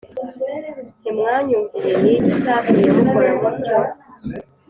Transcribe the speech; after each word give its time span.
Ntimwanyumviye 1.01 1.93
ni 2.01 2.09
iki 2.15 2.31
cyatumye 2.41 2.89
mukora 2.97 3.31
mutyo 3.41 3.77